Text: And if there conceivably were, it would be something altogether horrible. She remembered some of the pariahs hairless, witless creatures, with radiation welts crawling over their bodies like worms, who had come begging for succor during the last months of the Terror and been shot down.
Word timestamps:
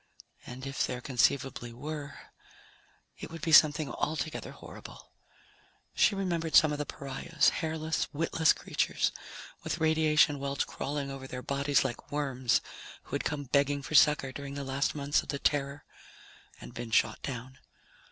And 0.47 0.65
if 0.65 0.87
there 0.87 0.99
conceivably 0.99 1.71
were, 1.71 2.17
it 3.19 3.29
would 3.29 3.43
be 3.43 3.51
something 3.51 3.91
altogether 3.91 4.49
horrible. 4.51 5.11
She 5.93 6.15
remembered 6.15 6.55
some 6.55 6.71
of 6.71 6.79
the 6.79 6.87
pariahs 6.87 7.49
hairless, 7.61 8.07
witless 8.11 8.51
creatures, 8.51 9.11
with 9.63 9.77
radiation 9.79 10.39
welts 10.39 10.63
crawling 10.65 11.11
over 11.11 11.27
their 11.27 11.43
bodies 11.43 11.83
like 11.85 12.11
worms, 12.11 12.61
who 13.03 13.11
had 13.13 13.23
come 13.23 13.43
begging 13.43 13.83
for 13.83 13.93
succor 13.93 14.31
during 14.31 14.55
the 14.55 14.63
last 14.63 14.95
months 14.95 15.21
of 15.21 15.29
the 15.29 15.37
Terror 15.37 15.85
and 16.59 16.73
been 16.73 16.89
shot 16.89 17.21
down. 17.21 17.59